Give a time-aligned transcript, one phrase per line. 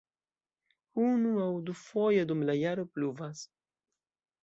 [1.09, 3.49] Unu- aŭ dufoje dum la jaro pluvas.